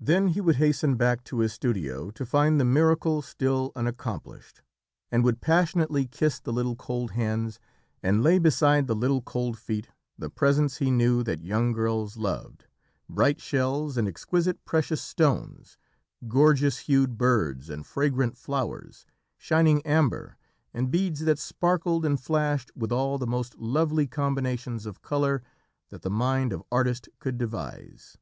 Then 0.00 0.28
he 0.28 0.40
would 0.40 0.56
hasten 0.56 0.96
back 0.96 1.24
to 1.24 1.40
his 1.40 1.52
studio 1.52 2.10
to 2.12 2.24
find 2.24 2.58
the 2.58 2.64
miracle 2.64 3.20
still 3.20 3.70
unaccomplished, 3.76 4.62
and 5.10 5.22
would 5.24 5.42
passionately 5.42 6.06
kiss 6.06 6.40
the 6.40 6.54
little 6.54 6.74
cold 6.74 7.10
hands, 7.10 7.60
and 8.02 8.22
lay 8.22 8.38
beside 8.38 8.86
the 8.86 8.94
little 8.96 9.20
cold 9.20 9.58
feet 9.58 9.90
the 10.16 10.30
presents 10.30 10.78
he 10.78 10.90
knew 10.90 11.22
that 11.24 11.42
young 11.44 11.72
girls 11.74 12.16
loved 12.16 12.64
bright 13.10 13.42
shells 13.42 13.98
and 13.98 14.08
exquisite 14.08 14.64
precious 14.64 15.02
stones, 15.02 15.76
gorgeous 16.26 16.78
hued 16.88 17.18
birds 17.18 17.68
and 17.68 17.84
fragrant 17.86 18.38
flowers, 18.38 19.04
shining 19.36 19.82
amber, 19.84 20.38
and 20.72 20.90
beads 20.90 21.26
that 21.26 21.38
sparkled 21.38 22.06
and 22.06 22.18
flashed 22.22 22.74
with 22.74 22.90
all 22.90 23.18
the 23.18 23.26
most 23.26 23.58
lovely 23.58 24.06
combinations 24.06 24.86
of 24.86 25.02
colour 25.02 25.42
that 25.90 26.00
the 26.00 26.08
mind 26.08 26.54
of 26.54 26.62
artist 26.72 27.10
could 27.20 27.36
devise. 27.36 28.16